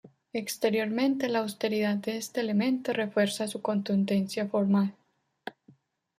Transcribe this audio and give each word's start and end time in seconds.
Exteriormente 0.33 1.29
la 1.29 1.37
austeridad 1.41 1.95
de 1.97 2.17
este 2.17 2.41
elemento 2.41 2.91
refuerza 2.91 3.45
su 3.47 3.61
contundencia 3.61 4.47
formal. 4.47 4.95